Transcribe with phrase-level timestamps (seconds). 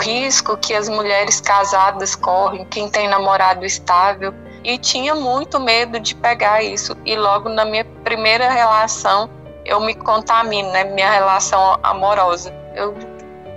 [0.00, 4.34] risco que as mulheres casadas correm, quem tem namorado estável,
[4.64, 6.96] e tinha muito medo de pegar isso.
[7.04, 9.30] E logo na minha primeira relação,
[9.64, 10.84] eu me contamino, né?
[10.84, 12.52] Minha relação amorosa.
[12.74, 12.94] Eu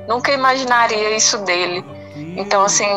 [0.08, 1.84] nunca imaginaria isso dele.
[2.16, 2.88] Então, assim,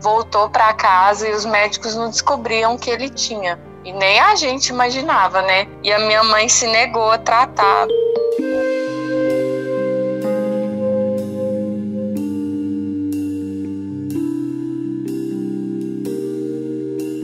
[0.00, 3.58] voltou para casa e os médicos não descobriam que ele tinha.
[3.84, 5.66] E nem a gente imaginava, né?
[5.82, 7.86] E a minha mãe se negou a tratar.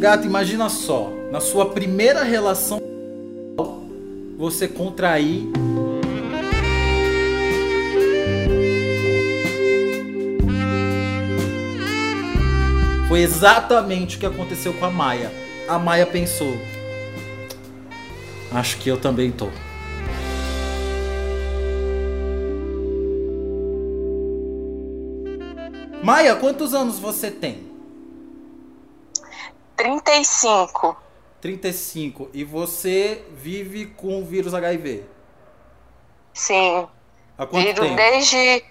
[0.06, 2.80] Gato, imagina só, na sua primeira relação
[4.38, 5.42] você contrair
[13.08, 15.32] Foi exatamente o que aconteceu com a Maia.
[15.66, 16.56] A Maia pensou:
[18.52, 19.48] Acho que eu também tô.
[26.00, 27.75] Maia, quantos anos você tem?
[29.76, 30.96] 35.
[31.40, 32.30] 35.
[32.32, 35.04] E você vive com o vírus HIV?
[36.32, 36.88] Sim.
[37.38, 37.96] Há quanto Vivo tempo?
[37.96, 38.64] desde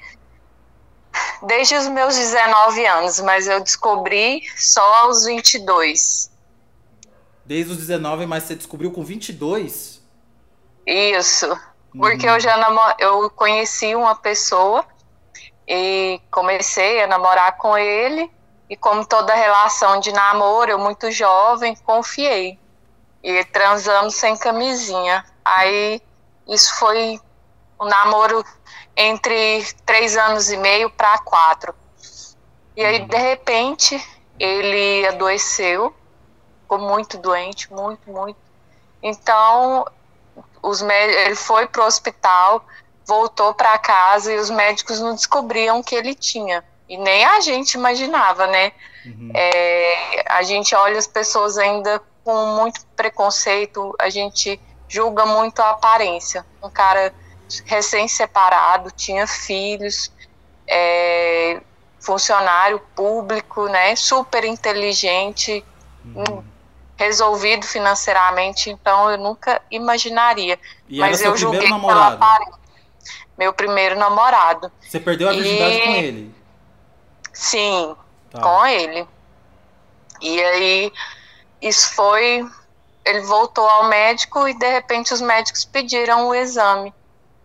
[1.43, 6.31] desde os meus 19 anos, mas eu descobri só aos 22.
[7.45, 10.01] Desde os 19, mas você descobriu com 22?
[10.85, 11.57] Isso.
[11.95, 14.85] Porque eu já namo eu conheci uma pessoa
[15.67, 18.29] e comecei a namorar com ele
[18.69, 22.59] e como toda relação de namoro, eu muito jovem, confiei.
[23.23, 25.25] E transamos sem camisinha.
[25.43, 26.01] Aí
[26.47, 27.19] isso foi
[27.79, 28.43] um namoro
[28.95, 31.73] entre três anos e meio para quatro.
[32.75, 34.03] E aí, de repente,
[34.39, 35.95] ele adoeceu,
[36.61, 38.37] ficou muito doente, muito, muito.
[39.01, 39.85] Então,
[40.61, 42.65] os ele foi para o hospital,
[43.05, 46.63] voltou para casa e os médicos não descobriam que ele tinha.
[46.87, 48.71] E nem a gente imaginava, né?
[49.05, 49.31] Uhum.
[49.33, 55.71] É, a gente olha as pessoas ainda com muito preconceito, a gente julga muito a
[55.71, 56.45] aparência.
[56.61, 57.13] Um cara
[57.65, 60.11] recém-separado, tinha filhos,
[60.67, 61.61] é,
[61.99, 63.95] funcionário público, né?
[63.95, 65.63] Super inteligente,
[66.03, 66.43] uhum.
[66.95, 70.59] resolvido financeiramente, então eu nunca imaginaria.
[70.87, 72.17] E Mas eu julguei namorado?
[72.17, 72.65] pela aparência.
[73.37, 74.71] Meu primeiro namorado.
[74.79, 76.35] Você perdeu a virgindade E- com ele?
[77.35, 77.95] Sim,
[78.31, 78.41] Tá.
[78.41, 79.07] com ele.
[80.21, 80.91] E aí,
[81.61, 82.45] isso foi.
[83.03, 86.93] Ele voltou ao médico e de repente os médicos pediram o exame.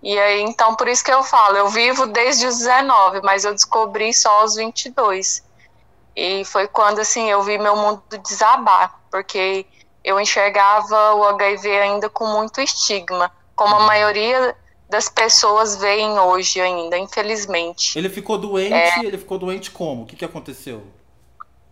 [0.03, 3.53] E aí, então, por isso que eu falo, eu vivo desde os 19, mas eu
[3.53, 5.45] descobri só aos 22.
[6.17, 9.67] E foi quando, assim, eu vi meu mundo desabar, porque
[10.03, 14.57] eu enxergava o HIV ainda com muito estigma, como a maioria
[14.91, 17.97] das pessoas veem hoje ainda, infelizmente.
[17.97, 18.99] Ele ficou doente, É.
[19.05, 20.03] ele ficou doente como?
[20.03, 20.85] O que, que aconteceu?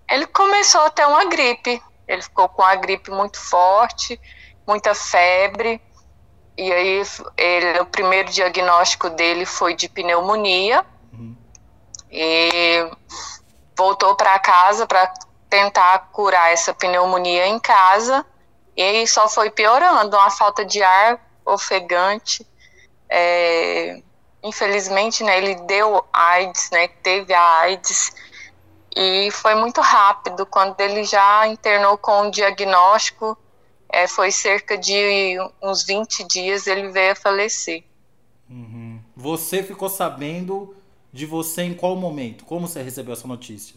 [0.08, 1.82] Ele começou a ter uma gripe.
[2.06, 4.18] Ele ficou com a gripe muito forte,
[4.66, 5.82] muita febre.
[6.56, 7.02] E aí,
[7.36, 10.86] ele, o primeiro diagnóstico dele foi de pneumonia.
[11.12, 11.36] Uhum.
[12.10, 12.88] E
[13.76, 15.12] voltou para casa para
[15.50, 18.24] tentar curar essa pneumonia em casa.
[18.76, 22.46] E aí só foi piorando, uma falta de ar ofegante.
[23.10, 24.02] É,
[24.42, 28.12] infelizmente, né, ele deu AIDS, né, teve a AIDS.
[28.96, 30.46] E foi muito rápido.
[30.46, 33.38] Quando ele já internou com o diagnóstico,
[33.88, 37.84] é, foi cerca de uns 20 dias ele veio a falecer.
[38.48, 39.00] Uhum.
[39.16, 40.74] Você ficou sabendo
[41.12, 42.44] de você em qual momento?
[42.44, 43.76] Como você recebeu essa notícia?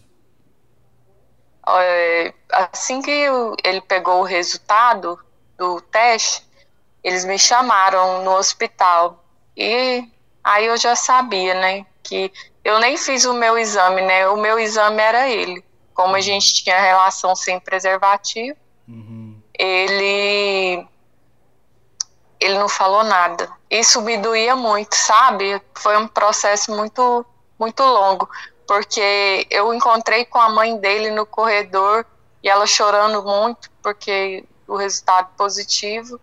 [1.68, 5.18] É, assim que eu- ele pegou o resultado
[5.58, 6.44] do teste,
[7.03, 9.21] eles me chamaram no hospital.
[9.56, 10.04] E
[10.44, 12.32] aí eu já sabia, né, que
[12.64, 14.28] eu nem fiz o meu exame, né?
[14.28, 15.64] O meu exame era ele.
[15.94, 18.58] Como a gente tinha relação sem preservativo,
[18.88, 19.40] Uhum.
[19.58, 20.86] ele
[22.40, 23.52] ele não falou nada.
[23.70, 25.62] Isso me doía muito, sabe?
[25.76, 27.26] Foi um processo muito
[27.59, 28.28] muito longo,
[28.68, 32.04] porque eu encontrei com a mãe dele no corredor
[32.42, 36.20] e ela chorando muito porque o resultado positivo.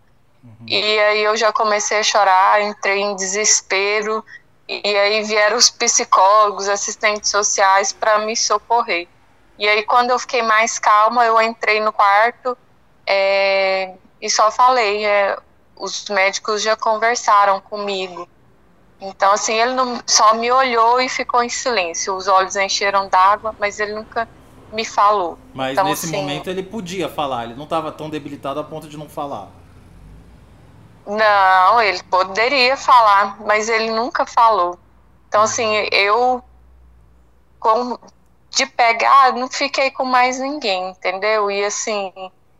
[0.66, 4.24] E aí eu já comecei a chorar, entrei em desespero
[4.68, 9.08] e aí vieram os psicólogos, assistentes sociais para me socorrer.
[9.58, 12.56] E aí quando eu fiquei mais calma, eu entrei no quarto
[13.06, 15.38] é, e só falei, é,
[15.74, 18.28] os médicos já conversaram comigo.
[19.00, 22.16] Então, assim, ele não, só me olhou e ficou em silêncio.
[22.16, 24.28] Os olhos encheram d'água, mas ele nunca
[24.72, 25.38] me falou.
[25.54, 28.88] Mas Então, nesse assim, momento ele podia falar, ele não estava tão debilitado a ponto
[28.88, 29.48] de não falar.
[31.08, 34.78] Não, ele poderia falar, mas ele nunca falou.
[35.26, 36.44] Então, assim, eu
[37.58, 37.98] como
[38.50, 41.50] de pegar, não fiquei com mais ninguém, entendeu?
[41.50, 42.12] E assim,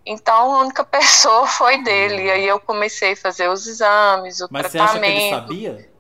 [0.05, 2.25] então a única pessoa foi dele.
[2.25, 4.93] E aí eu comecei a fazer os exames, o Mas tratamento.
[4.93, 5.91] você acha que ele sabia?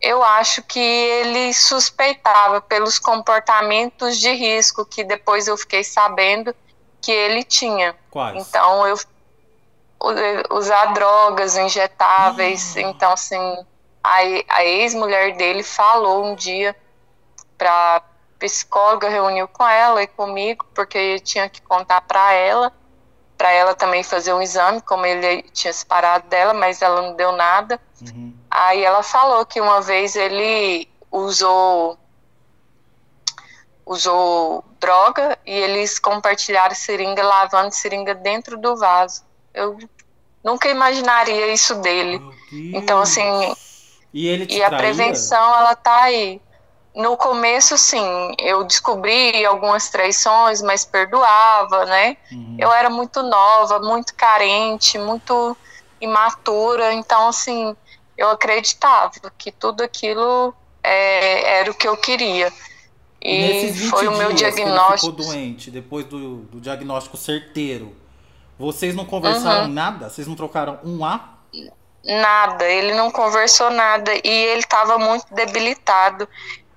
[0.00, 6.54] Eu acho que ele suspeitava pelos comportamentos de risco que depois eu fiquei sabendo
[7.00, 7.94] que ele tinha.
[8.10, 8.46] Quais?
[8.46, 8.98] Então eu
[10.50, 12.80] usar drogas injetáveis, Hum.
[12.80, 13.64] então assim,
[14.02, 14.16] a,
[14.48, 16.76] a ex-mulher dele falou um dia
[17.58, 18.02] pra
[18.38, 22.72] psicóloga reuniu com ela e comigo porque eu tinha que contar para ela,
[23.36, 27.32] para ela também fazer um exame, como ele tinha separado dela, mas ela não deu
[27.32, 27.80] nada.
[28.02, 28.34] Uhum.
[28.50, 31.98] Aí ela falou que uma vez ele usou
[33.84, 39.24] usou droga e eles compartilharam seringa, lavando seringa dentro do vaso.
[39.56, 39.78] Eu
[40.44, 42.22] nunca imaginaria isso dele.
[42.72, 43.56] Então assim,
[44.12, 44.78] E ele e a traía?
[44.94, 46.40] prevenção ela tá aí.
[46.94, 52.16] No começo, sim, eu descobri algumas traições, mas perdoava, né?
[52.32, 52.56] Uhum.
[52.58, 55.56] Eu era muito nova, muito carente, muito
[56.00, 57.76] imatura, então assim,
[58.16, 62.52] eu acreditava que tudo aquilo é, era o que eu queria.
[63.20, 65.12] E 20 foi o meu dias que diagnóstico.
[65.12, 67.94] ficou doente, depois do, do diagnóstico certeiro,
[68.58, 69.72] vocês não conversaram Uhum.
[69.72, 70.08] nada?
[70.08, 71.36] Vocês não trocaram um A?
[72.04, 76.28] Nada, ele não conversou nada e ele estava muito debilitado.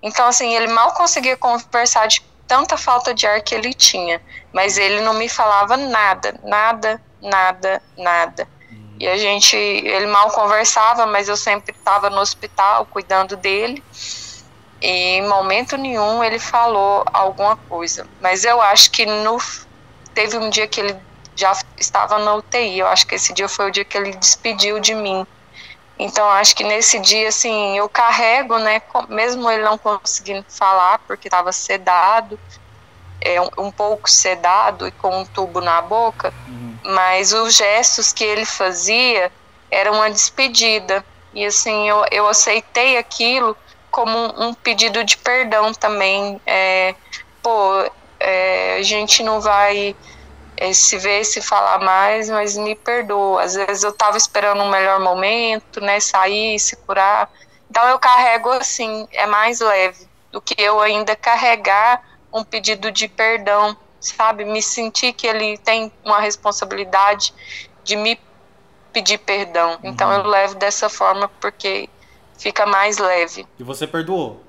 [0.02, 4.22] Então, assim, ele mal conseguia conversar de tanta falta de ar que ele tinha.
[4.52, 8.48] Mas ele não me falava nada, nada, nada, nada.
[9.00, 13.84] E a gente, ele mal conversava, mas eu sempre estava no hospital cuidando dele.
[14.82, 14.88] E
[15.18, 18.08] em momento nenhum ele falou alguma coisa.
[18.20, 19.38] Mas eu acho que no
[20.14, 20.98] teve um dia que ele
[21.40, 22.80] já estava na UTI.
[22.80, 25.26] Eu acho que esse dia foi o dia que ele despediu de mim.
[25.98, 31.28] Então acho que nesse dia assim eu carrego, né, mesmo ele não conseguindo falar porque
[31.28, 32.40] estava sedado,
[33.22, 36.78] é um, um pouco sedado e com um tubo na boca, Uhum.
[36.84, 39.30] mas os gestos que ele fazia
[39.70, 41.04] era uma despedida.
[41.34, 43.56] E assim, eu, eu aceitei aquilo
[43.92, 46.40] como um, um pedido de perdão também.
[46.46, 46.96] É,
[47.44, 49.96] pô, é, a gente não vai
[50.60, 53.44] é, se ver, se falar mais, mas me perdoa.
[53.44, 57.32] Às vezes eu tava esperando um melhor momento, né, sair, se curar.
[57.70, 62.04] Então eu carrego assim, é mais leve do que eu ainda carregar
[62.34, 64.44] um pedido de perdão, sabe?
[64.44, 67.34] Me sentir que ele tem uma responsabilidade
[67.84, 68.20] de me
[68.92, 69.80] pedir perdão.
[69.82, 70.16] Então Uhum.
[70.16, 71.90] eu levo dessa forma porque
[72.38, 73.48] fica mais leve.
[73.58, 74.44] E você perdoou?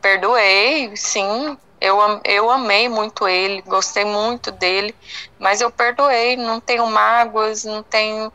[0.00, 1.58] Perdoei, sim.
[1.80, 4.94] Eu, eu amei muito ele, gostei muito dele,
[5.38, 8.32] mas eu perdoei, não tenho mágoas, não tenho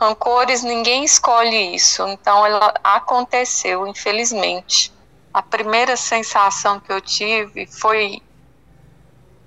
[0.00, 2.06] rancores, ninguém escolhe isso.
[2.08, 4.92] Então ela aconteceu, infelizmente.
[5.32, 8.18] A primeira sensação que eu tive foi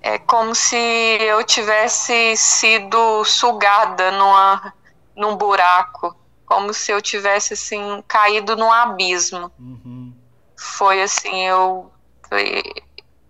[0.01, 4.73] é como se eu tivesse sido sugada numa,
[5.15, 6.15] num buraco,
[6.45, 10.13] como se eu tivesse assim caído num abismo Uhum.
[10.57, 11.91] foi assim, eu
[12.29, 12.63] foi-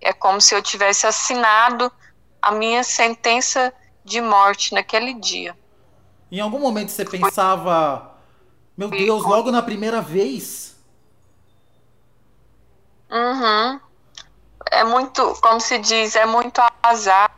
[0.08, 1.92] é como se eu tivesse assinado
[2.42, 3.74] a minha sentença
[4.06, 5.54] de morte naquele dia.
[6.32, 8.16] Em algum momento você pensava,
[8.78, 10.78] meu Deus, logo na primeira vez?
[13.12, 13.82] Uhum.
[14.72, 17.30] É muito, como se diz, é muito azar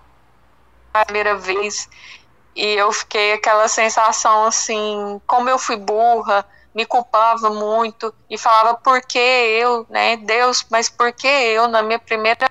[0.93, 1.89] a primeira vez.
[2.55, 6.45] E eu fiquei aquela sensação assim, como eu fui burra,
[6.79, 11.81] me culpava muito e falava por que eu, né, Deus, mas por que eu na
[11.83, 12.47] minha primeira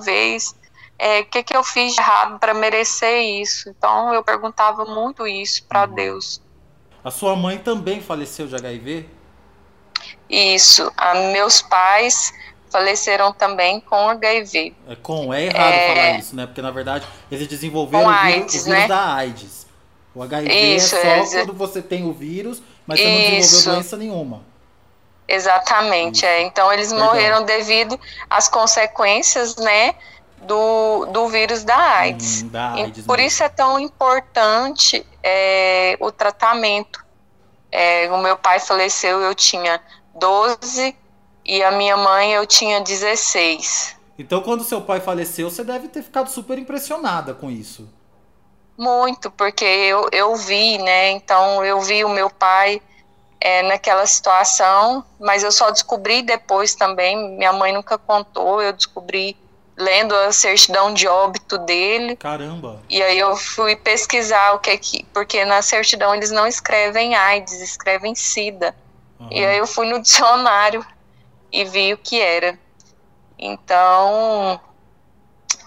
[0.00, 0.56] vez?
[0.98, 3.68] O que que eu fiz de errado para merecer isso?
[3.68, 6.40] Então eu perguntava muito isso para Deus.
[7.04, 9.06] A sua mãe também faleceu de HIV?
[10.30, 12.32] Isso, a, meus pais
[12.70, 14.74] faleceram também com HIV.
[14.88, 15.88] É com, é errado É.
[15.94, 16.46] falar isso, né?
[16.46, 18.88] Porque na verdade eles desenvolveram Com o vírus, AIDS, o vírus né?
[18.88, 19.65] da AIDS.
[20.16, 23.30] O HIV Isso, é só é, quando você tem o vírus, mas você não Isso.
[23.30, 24.42] desenvolveu doença nenhuma.
[25.28, 26.26] Exatamente, Isso.
[26.26, 26.40] é.
[26.40, 29.94] Então eles morreram devido às consequências, né,
[30.40, 32.44] do, do vírus da AIDS.
[32.44, 37.04] Hum, da AIDS por isso é tão importante é, o tratamento.
[37.70, 39.78] É, o meu pai faleceu, eu tinha
[40.14, 40.96] 12
[41.44, 43.96] e a minha mãe eu tinha 16.
[44.18, 47.86] Então quando seu pai faleceu, você deve ter ficado super impressionada com isso.
[48.76, 51.10] Muito, porque eu, eu vi, né?
[51.10, 52.80] Então eu vi o meu pai
[53.40, 57.36] é, naquela situação, mas eu só descobri depois também.
[57.36, 59.36] Minha mãe nunca contou, eu descobri
[59.76, 62.16] lendo a certidão de óbito dele.
[62.16, 62.80] Caramba.
[62.88, 65.04] E aí eu fui pesquisar o que que.
[65.12, 68.74] Porque na certidão eles não escrevem AIDS, escrevem SIDA.
[69.20, 69.28] Aham.
[69.30, 70.84] E aí eu fui no dicionário
[71.52, 72.58] e vi o que era.
[73.38, 74.58] Então,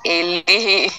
[0.03, 0.91] ele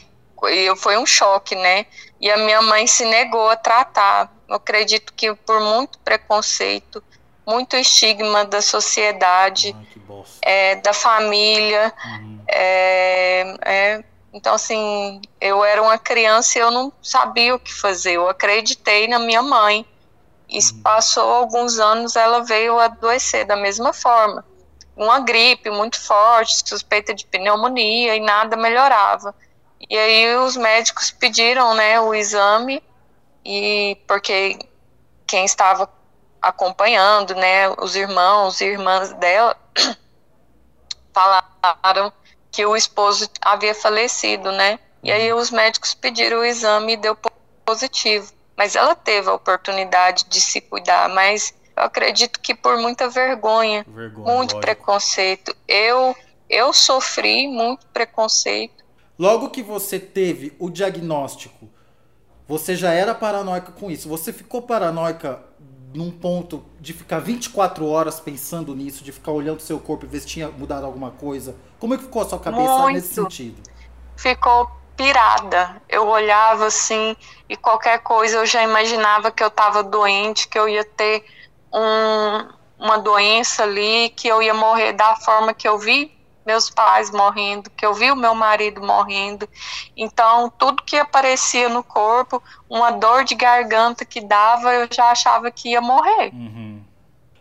[0.76, 1.86] foi um choque, né?
[2.20, 4.32] E a minha mãe se negou a tratar.
[4.48, 7.02] Eu acredito que por muito preconceito,
[7.46, 11.92] muito estigma da sociedade, Ai, é, da família.
[12.04, 12.40] Uhum.
[12.48, 18.12] É, é, então, assim, eu era uma criança e eu não sabia o que fazer.
[18.12, 19.84] Eu acreditei na minha mãe.
[20.48, 20.82] E uhum.
[20.82, 24.44] passou alguns anos, ela veio adoecer da mesma forma.
[24.96, 29.34] Uma gripe muito forte, suspeita de pneumonia e nada melhorava.
[29.88, 32.82] E aí os médicos pediram, né, o exame
[33.44, 34.58] e porque
[35.26, 35.88] quem estava
[36.42, 39.56] acompanhando, né, os irmãos e irmãs dela
[41.12, 42.12] falaram
[42.50, 44.78] que o esposo havia falecido, né?
[45.02, 47.16] E aí os médicos pediram o exame e deu
[47.64, 48.32] positivo.
[48.56, 53.84] Mas ela teve a oportunidade de se cuidar, mas eu acredito que por muita vergonha,
[53.88, 54.60] vergonha muito lógico.
[54.60, 55.56] preconceito.
[55.66, 56.14] Eu
[56.48, 58.79] eu sofri muito preconceito.
[59.20, 61.68] Logo que você teve o diagnóstico,
[62.48, 64.08] você já era paranoica com isso.
[64.08, 65.44] Você ficou paranoica
[65.92, 70.08] num ponto de ficar 24 horas pensando nisso, de ficar olhando o seu corpo e
[70.08, 71.54] ver se tinha mudado alguma coisa?
[71.78, 72.94] Como é que ficou a sua cabeça Muito.
[72.94, 73.62] nesse sentido?
[74.16, 75.82] Ficou pirada.
[75.86, 77.14] Eu olhava assim
[77.46, 81.26] e qualquer coisa eu já imaginava que eu estava doente, que eu ia ter
[81.70, 82.48] um,
[82.86, 86.18] uma doença ali, que eu ia morrer da forma que eu vi
[86.50, 89.48] meus pais morrendo, que eu vi o meu marido morrendo.
[89.96, 95.50] Então, tudo que aparecia no corpo, uma dor de garganta que dava, eu já achava
[95.50, 96.32] que ia morrer.
[96.32, 96.82] Uhum.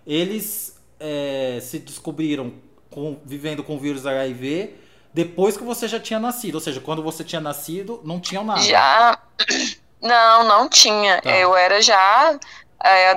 [0.05, 2.53] Eles é, se descobriram
[2.91, 4.75] com, vivendo com o vírus HIV
[5.11, 8.61] depois que você já tinha nascido, ou seja, quando você tinha nascido, não tinha nada.
[8.61, 9.19] Já.
[10.01, 11.21] Não, não tinha.
[11.21, 11.29] Tá.
[11.29, 12.39] Eu era já
[12.81, 13.11] é,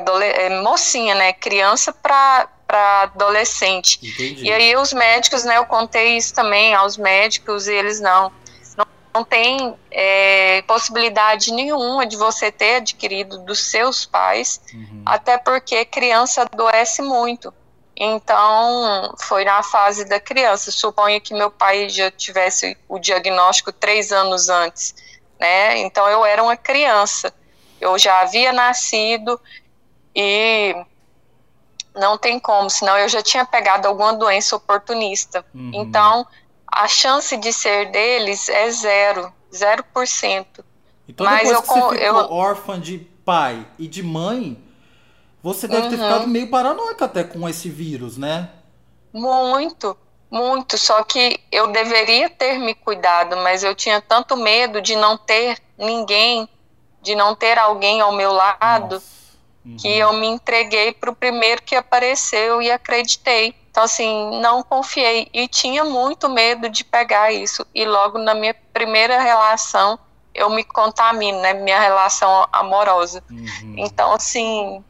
[0.47, 1.33] é, mocinha, né?
[1.33, 3.99] Criança para para adolescente.
[4.03, 4.45] Entendi.
[4.47, 8.33] E aí os médicos, né, eu contei isso também aos médicos e eles não,
[8.79, 15.03] não, não tem é, possibilidade nenhuma de você ter adquirido dos seus pais, uhum.
[15.05, 17.53] até porque criança adoece muito.
[17.95, 20.73] Então, foi na fase da criança.
[20.73, 24.95] Suponha que meu pai já tivesse o diagnóstico três anos antes,
[25.39, 25.77] né?
[25.81, 27.35] Então, eu era uma criança.
[27.79, 29.39] Eu já havia nascido
[30.17, 30.75] e
[31.95, 35.45] não tem como, senão eu já tinha pegado alguma doença oportunista.
[35.55, 35.71] Uhum.
[35.75, 36.27] Então,
[36.67, 40.65] a chance de ser deles é zero, zero por cento.
[41.07, 42.33] Então, Mas depois eu, que você ficou eu...
[42.33, 44.63] órfã de pai e de mãe,
[45.43, 45.91] você deve uhum.
[45.91, 48.49] ter ficado meio paranoica até com esse vírus, né?
[49.13, 49.97] Muito,
[50.31, 50.79] muito.
[50.79, 55.59] Só que eu deveria ter me cuidado, mas eu tinha tanto medo de não ter
[55.77, 56.49] ninguém,
[57.03, 58.95] de não ter alguém ao meu lado.
[58.95, 59.22] Nossa
[59.65, 59.77] uhum.
[59.77, 63.55] que eu me entreguei para o primeiro que apareceu e acreditei.
[63.71, 67.67] Então, assim, não confiei e tinha muito medo de pegar isso.
[67.75, 69.99] E logo na minha primeira relação,
[70.35, 71.55] eu me contamino, né?
[71.55, 73.23] Minha relação amorosa.
[73.31, 73.75] Uhum.
[73.79, 74.85] Então, assim.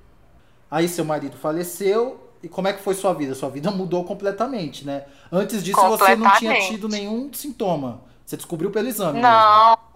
[0.70, 2.18] Aí seu marido faleceu.
[2.42, 3.36] E como é que foi sua vida?
[3.36, 5.04] Sua vida mudou completamente, né?
[5.30, 8.02] Antes disso, você não tinha tido nenhum sintoma.
[8.26, 9.20] Você descobriu pelo exame.
[9.20, 9.91] Não, mesmo.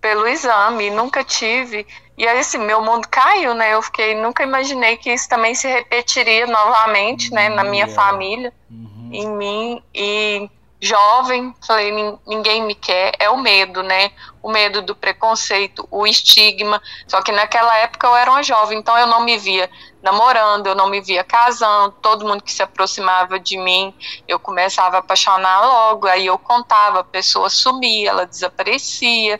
[0.00, 1.86] Pelo exame, nunca tive.
[2.16, 3.74] E aí, assim, meu mundo caiu, né?
[3.74, 7.48] Eu fiquei, nunca imaginei que isso também se repetiria novamente, né?
[7.48, 9.10] Na minha família, uhum.
[9.12, 9.82] em mim.
[9.94, 11.92] E jovem, falei,
[12.26, 13.12] ninguém me quer.
[13.18, 14.10] É o medo, né?
[14.42, 16.80] O medo do preconceito, o estigma.
[17.06, 19.70] Só que naquela época eu era uma jovem, então eu não me via
[20.02, 21.94] namorando, eu não me via casando.
[22.00, 23.94] Todo mundo que se aproximava de mim,
[24.26, 26.06] eu começava a apaixonar logo.
[26.06, 29.38] Aí eu contava, a pessoa sumia, ela desaparecia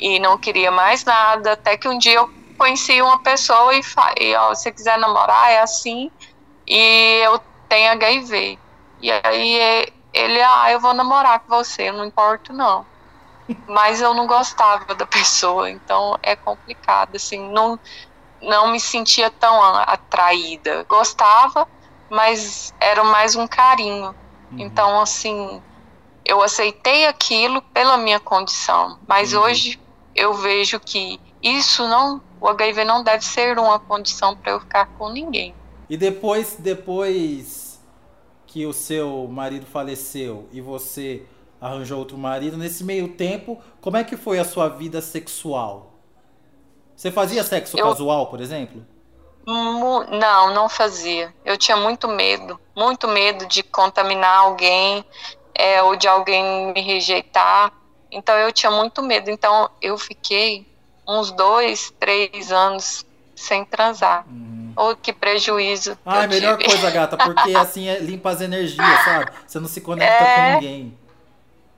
[0.00, 4.34] e não queria mais nada, até que um dia eu conheci uma pessoa e falei,
[4.34, 6.10] ó, se quiser namorar é assim,
[6.66, 8.58] e eu tenho HIV.
[9.00, 12.86] E aí ele, ah, eu vou namorar com você, não importa não.
[13.66, 17.78] Mas eu não gostava da pessoa, então é complicado, assim, não,
[18.40, 20.84] não me sentia tão atraída.
[20.88, 21.66] Gostava,
[22.08, 24.14] mas era mais um carinho.
[24.52, 24.58] Uhum.
[24.58, 25.62] Então, assim,
[26.24, 29.42] eu aceitei aquilo pela minha condição, mas uhum.
[29.42, 29.80] hoje
[30.20, 34.86] eu vejo que isso não, o HIV não deve ser uma condição para eu ficar
[34.98, 35.54] com ninguém.
[35.88, 37.80] E depois, depois
[38.46, 41.22] que o seu marido faleceu e você
[41.58, 45.94] arranjou outro marido, nesse meio tempo, como é que foi a sua vida sexual?
[46.94, 47.86] Você fazia sexo eu...
[47.86, 48.84] casual, por exemplo?
[49.46, 51.34] Não, não fazia.
[51.44, 55.02] Eu tinha muito medo, muito medo de contaminar alguém
[55.54, 57.72] é, ou de alguém me rejeitar.
[58.10, 59.30] Então eu tinha muito medo.
[59.30, 60.66] Então eu fiquei
[61.06, 64.24] uns dois, três anos sem transar.
[64.28, 64.72] Uhum.
[64.76, 65.98] Oh, que prejuízo.
[66.04, 66.70] Ah, é melhor tive.
[66.70, 69.30] coisa, gata, porque assim é, limpa as energias, sabe?
[69.46, 70.34] Você não se conecta É.
[70.50, 70.98] com ninguém.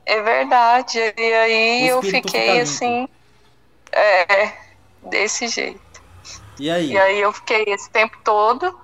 [0.05, 0.99] É verdade.
[1.17, 3.09] E aí eu fiquei assim.
[3.93, 4.53] É,
[5.03, 5.81] desse jeito.
[6.59, 6.93] E aí?
[6.93, 8.79] E aí eu fiquei esse tempo todo.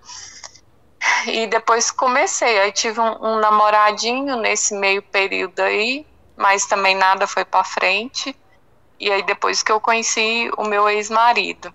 [1.27, 2.59] E depois comecei.
[2.61, 6.07] Aí tive um, um namoradinho nesse meio período aí,
[6.39, 8.35] mas também nada foi pra frente.
[8.99, 11.75] E aí depois que eu conheci o meu ex-marido.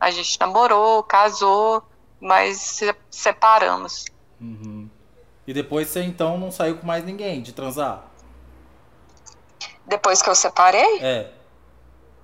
[0.00, 1.82] A gente namorou, casou,
[2.20, 4.04] mas se separamos.
[4.40, 4.88] Uhum.
[5.46, 8.04] E depois você então não saiu com mais ninguém de transar?
[9.86, 10.98] Depois que eu separei?
[11.00, 11.30] É.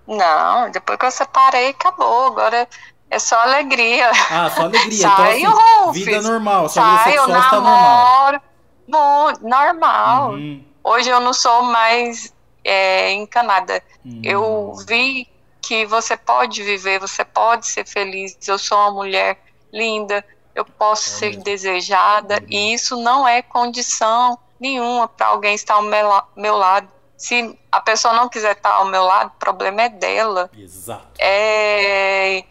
[0.07, 2.27] Não, depois que eu separei, acabou.
[2.27, 2.69] Agora
[3.09, 4.11] é só alegria.
[4.31, 5.07] Ah, só alegria.
[5.09, 5.95] Sai, então, assim, Rufus.
[6.05, 6.69] vida normal.
[6.69, 8.41] Sua vida sexual está normal.
[8.89, 10.31] Mu- normal.
[10.33, 12.33] Uhum, Hoje eu não sou mais
[12.65, 13.83] é, encanada.
[14.05, 14.21] uhum.
[14.25, 15.29] Eu vi
[15.61, 18.37] que você pode viver, você pode ser feliz.
[18.47, 19.39] Eu sou uma mulher
[19.73, 20.25] linda,
[20.55, 21.45] eu posso É ser mesmo.
[21.45, 22.47] desejada, Uhum.
[22.51, 26.89] e isso não é condição nenhuma para alguém estar ao meu, meu lado.
[27.17, 30.51] Se a pessoa não quiser estar ao meu lado, o problema é dela.
[30.59, 31.07] Exato.
[31.21, 32.45] É,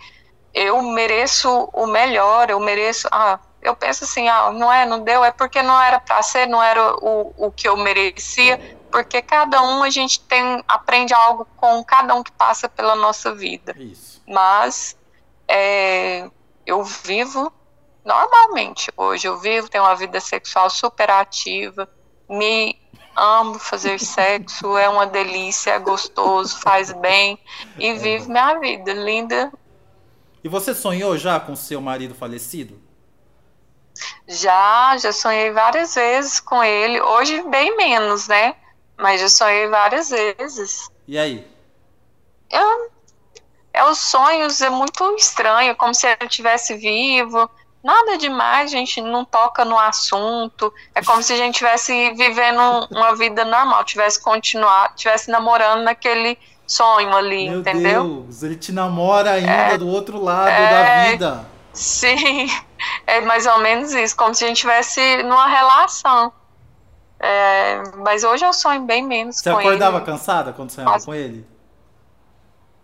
[0.54, 3.08] eu mereço o melhor, eu mereço.
[3.12, 6.48] Ah, eu penso assim, ah, não é, não deu, é porque não era para ser,
[6.48, 11.48] não era o, o que eu merecia, porque cada um a gente tem aprende algo
[11.56, 13.76] com cada um que passa pela nossa vida.
[13.78, 14.22] Isso.
[14.28, 14.98] Mas
[15.48, 16.30] é,
[16.66, 17.52] eu vivo
[18.04, 21.88] normalmente hoje, eu vivo, tenho uma vida sexual super ativa,
[22.28, 22.80] me
[23.16, 27.38] amo fazer sexo, é uma delícia, é gostoso, faz bem
[27.78, 29.52] e vivo minha vida linda
[30.44, 32.81] E você sonhou já com seu marido falecido?
[34.28, 37.02] Já, já sonhei várias vezes com ele.
[37.02, 38.56] Hoje bem menos, né?
[38.98, 40.90] Mas já sonhei várias vezes.
[41.08, 41.48] E aí?
[42.50, 42.92] Eu,
[43.74, 47.50] é os sonhos é muito estranho, como se ele estivesse vivo.
[47.84, 50.72] Nada demais, a gente não toca no assunto.
[50.94, 52.60] É como se a gente estivesse vivendo
[52.92, 58.04] uma vida normal, tivesse continuado, tivesse namorando naquele sonho ali, Meu entendeu?
[58.04, 59.78] Deus, ele te namora ainda É.
[59.78, 60.70] do outro lado É.
[60.70, 61.51] da vida.
[61.74, 62.48] Sim,
[63.08, 66.34] é mais ou menos isso, como se a gente estivesse numa relação.
[67.20, 70.06] É, mas hoje eu sonho bem menos Você com acordava ele.
[70.06, 71.06] cansada quando sonhava Nossa.
[71.06, 71.46] com ele?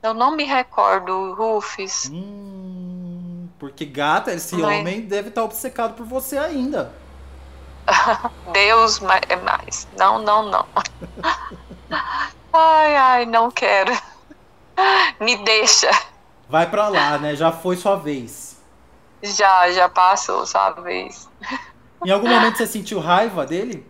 [0.04, 2.08] Eu não me recordo, Rufus.
[2.14, 6.94] Hum, porque gata, esse Mas- homem deve estar obcecado por você ainda.
[8.54, 9.88] Deus é mais.
[9.98, 10.66] Não, não, não.
[12.54, 13.92] Ai, ai, não quero.
[15.20, 15.90] Me deixa.
[16.50, 17.36] Vai pra lá, né?
[17.36, 18.47] Já foi sua vez.
[19.22, 21.10] Já, já passou, sabe?
[22.06, 23.86] Em algum momento você sentiu raiva dele?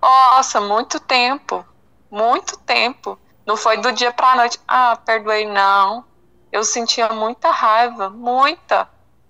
[0.00, 1.64] Nossa, muito tempo.
[2.10, 3.18] Muito tempo.
[3.46, 4.58] Não foi do dia pra noite.
[4.66, 6.04] Ah, perdoei, não.
[6.50, 8.88] Eu sentia muita raiva, muita.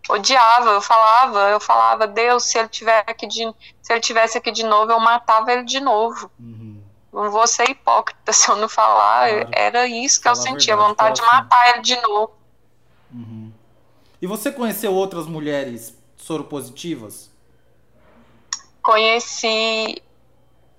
[0.08, 4.50] Odiava, eu falava, eu falava, Deus, se ele tiver aqui de, se ele tivesse aqui
[4.50, 6.30] de novo, eu matava ele de novo.
[6.40, 6.82] Uhum.
[7.12, 9.28] Não vou ser hipócrita se eu não falar.
[9.28, 9.48] Claro.
[9.52, 11.42] Era isso que eu Fala a sentia, verdade, vontade de coração.
[11.42, 12.32] matar ele de novo.
[13.12, 13.52] Uhum.
[14.20, 17.30] E você conheceu outras mulheres soropositivas?
[18.83, 20.02] Conheci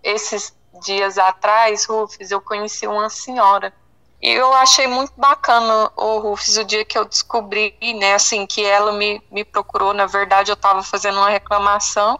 [0.04, 3.74] esses dias atrás, Rufus, eu conheci uma senhora.
[4.22, 8.64] E eu achei muito bacana o Rufus, o dia que eu descobri, né, assim, que
[8.64, 9.94] ela me, me procurou.
[9.94, 12.20] Na verdade, eu estava fazendo uma reclamação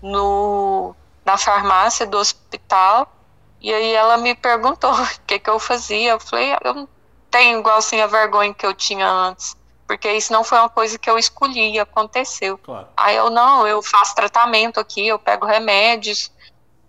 [0.00, 3.12] no, na farmácia do hospital.
[3.60, 6.12] E aí ela me perguntou o que, que eu fazia.
[6.12, 6.88] Eu falei, "Ah, eu não
[7.28, 9.56] tenho igual assim a vergonha que eu tinha antes.
[9.88, 12.58] Porque isso não foi uma coisa que eu escolhi, aconteceu.
[12.58, 12.88] Claro.
[12.94, 16.30] Aí eu, não, eu faço tratamento aqui, eu pego remédios.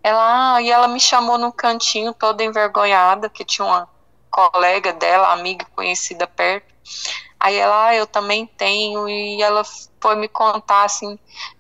[0.04, 3.88] Ela, ah, e ela me chamou num cantinho toda envergonhada, que tinha uma
[4.30, 6.68] colega dela, amiga conhecida perto.
[7.40, 9.64] Aí ela, ah, eu também tenho, e ela
[10.02, 11.18] foi me contar, assim,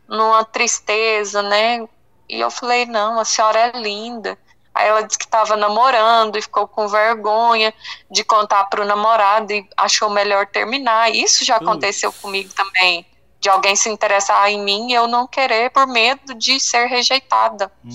[0.09, 1.87] numa tristeza, né?
[2.27, 4.37] E eu falei, não, a senhora é linda.
[4.79, 7.73] Aí ela disse que estava namorando e ficou com vergonha
[8.09, 11.13] de contar para o namorado e achou melhor terminar.
[11.13, 13.05] Isso já aconteceu comigo também.
[13.41, 17.69] De alguém se interessar em mim e eu não querer por medo de ser rejeitada.
[17.83, 17.91] Uhum.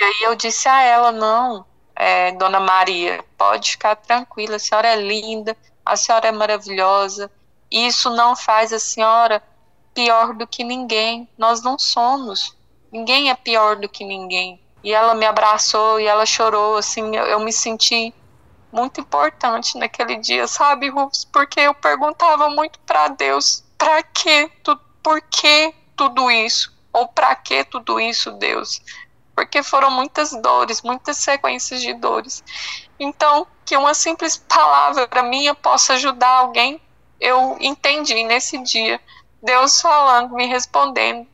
[0.00, 1.66] E aí eu disse a ela, não,
[1.96, 7.28] é, dona Maria, pode ficar tranquila, a senhora é linda, a senhora é maravilhosa.
[7.68, 9.42] Isso não faz a senhora
[9.92, 11.28] pior do que ninguém.
[11.36, 12.56] Nós não somos.
[12.92, 14.62] Ninguém é pior do que ninguém.
[14.82, 18.14] E ela me abraçou e ela chorou, assim, eu, eu me senti
[18.72, 21.24] muito importante naquele dia, sabe, Rufus?
[21.24, 24.50] Porque eu perguntava muito para Deus, para que,
[25.02, 26.72] por que tudo isso?
[26.92, 28.80] Ou para que tudo isso, Deus?
[29.34, 32.42] Porque foram muitas dores, muitas sequências de dores.
[32.98, 36.80] Então, que uma simples palavra minha possa ajudar alguém
[37.20, 39.00] eu entendi nesse dia
[39.42, 41.26] Deus falando, me respondendo.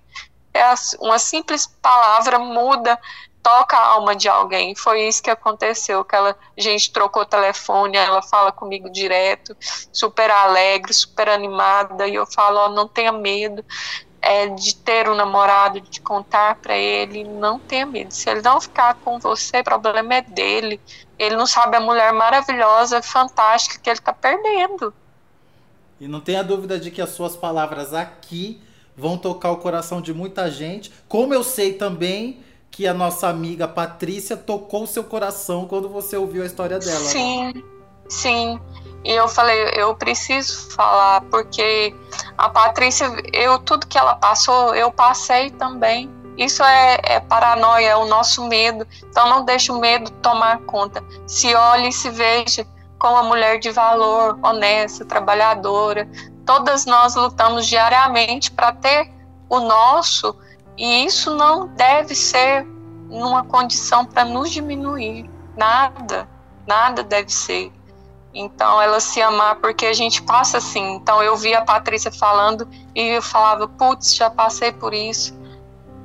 [0.52, 0.62] É
[1.00, 2.98] uma simples palavra muda,
[3.44, 4.74] toca a alma de alguém.
[4.74, 6.00] Foi isso que aconteceu.
[6.00, 9.54] Aquela gente trocou telefone, ela fala comigo direto,
[9.92, 13.62] super alegre, super animada, e eu falo, ó, não tenha medo
[14.22, 18.10] é, de ter um namorado, de contar para ele, não tenha medo.
[18.12, 20.80] Se ele não ficar com você, o problema é dele.
[21.18, 24.94] Ele não sabe a mulher maravilhosa, fantástica que ele está perdendo.
[26.00, 28.62] E não tenha dúvida de que as suas palavras aqui
[28.96, 30.90] vão tocar o coração de muita gente.
[31.06, 32.42] Como eu sei também
[32.74, 36.98] que a nossa amiga Patrícia tocou seu coração quando você ouviu a história dela.
[36.98, 37.06] Né?
[37.06, 37.64] Sim,
[38.08, 38.60] sim.
[39.04, 41.94] E eu falei, eu preciso falar, porque
[42.36, 46.10] a Patrícia, eu tudo que ela passou, eu passei também.
[46.36, 48.84] Isso é, é paranoia, é o nosso medo.
[49.08, 51.04] Então não deixe o medo tomar conta.
[51.28, 52.66] Se olhe e se veja
[52.98, 56.08] como uma mulher de valor, honesta, trabalhadora.
[56.44, 59.12] Todas nós lutamos diariamente para ter
[59.48, 60.36] o nosso,
[60.76, 62.66] e isso não deve ser
[63.08, 65.30] numa condição para nos diminuir.
[65.56, 66.28] Nada,
[66.66, 67.72] nada deve ser.
[68.34, 70.94] Então, ela se amar, porque a gente passa assim.
[70.94, 75.38] Então, eu vi a Patrícia falando e eu falava: putz, já passei por isso,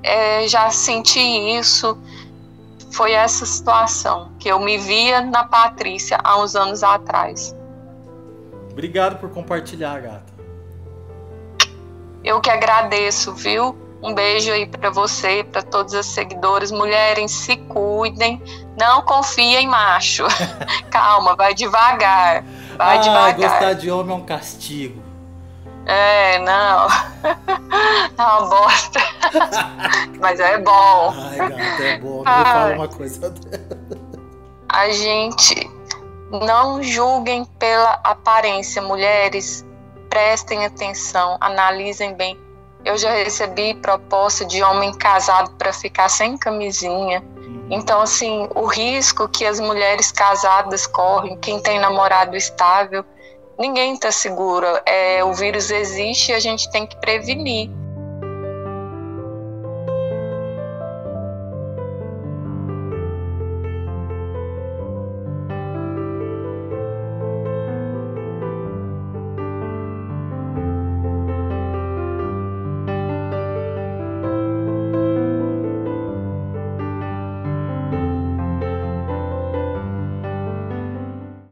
[0.04, 1.98] é, já senti isso.
[2.92, 7.56] Foi essa situação que eu me via na Patrícia há uns anos atrás.
[8.72, 10.34] Obrigado por compartilhar, gata.
[12.24, 13.76] Eu que agradeço, viu?
[14.02, 16.72] Um beijo aí para você, para todos os seguidores.
[16.72, 18.42] Mulheres, se cuidem.
[18.78, 20.24] Não confia em macho.
[20.90, 22.44] Calma, vai devagar.
[22.78, 23.36] Vai ah, devagar.
[23.36, 25.04] Gostar de homem é um castigo.
[25.86, 26.88] É, não.
[27.24, 29.00] É uma bosta.
[30.20, 31.14] Mas é bom.
[31.18, 32.24] Ai, gata, é bom.
[32.24, 33.34] Não fala uma coisa
[34.70, 35.70] A gente
[36.32, 39.66] não julguem pela aparência, mulheres.
[40.10, 42.38] Prestem atenção, analisem bem
[42.86, 47.24] eu já recebi proposta de homem casado para ficar sem camisinha.
[47.36, 47.68] Uhum.
[47.70, 53.04] Então, assim, o risco que as mulheres casadas correm, quem tem namorado estável,
[53.58, 54.66] ninguém está seguro.
[54.86, 57.70] É, o vírus existe e a gente tem que prevenir.